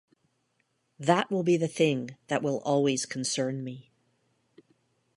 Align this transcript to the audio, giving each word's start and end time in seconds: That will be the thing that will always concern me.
That 0.97 1.29
will 1.29 1.43
be 1.43 1.57
the 1.57 1.67
thing 1.67 2.17
that 2.25 2.41
will 2.41 2.61
always 2.65 3.05
concern 3.05 3.63
me. 3.63 3.91